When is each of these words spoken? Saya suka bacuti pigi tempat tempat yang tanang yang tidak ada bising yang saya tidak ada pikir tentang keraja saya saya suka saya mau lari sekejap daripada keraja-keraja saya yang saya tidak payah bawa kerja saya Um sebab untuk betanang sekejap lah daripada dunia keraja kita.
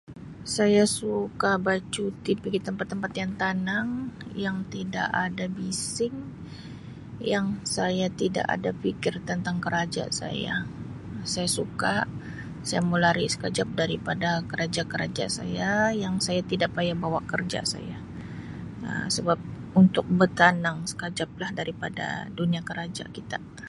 Saya 0.55 0.83
suka 0.99 1.51
bacuti 1.67 2.31
pigi 2.41 2.59
tempat 2.67 2.87
tempat 2.91 3.11
yang 3.21 3.31
tanang 3.43 3.87
yang 4.45 4.57
tidak 4.73 5.09
ada 5.25 5.45
bising 5.57 6.15
yang 7.33 7.45
saya 7.77 8.07
tidak 8.21 8.47
ada 8.55 8.69
pikir 8.83 9.13
tentang 9.29 9.57
keraja 9.65 10.03
saya 10.21 10.55
saya 11.33 11.49
suka 11.57 11.95
saya 12.67 12.81
mau 12.89 12.99
lari 13.05 13.25
sekejap 13.33 13.69
daripada 13.81 14.29
keraja-keraja 14.49 15.25
saya 15.37 15.69
yang 16.03 16.15
saya 16.27 16.41
tidak 16.51 16.69
payah 16.75 16.97
bawa 17.03 17.21
kerja 17.31 17.59
saya 17.73 17.97
Um 18.87 19.05
sebab 19.15 19.37
untuk 19.81 20.05
betanang 20.19 20.77
sekejap 20.91 21.29
lah 21.41 21.49
daripada 21.59 22.05
dunia 22.39 22.61
keraja 22.69 23.05
kita. 23.17 23.37